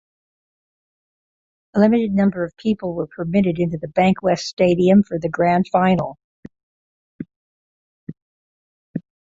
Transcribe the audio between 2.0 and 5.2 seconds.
number of people were permitted into Bankwest Stadium for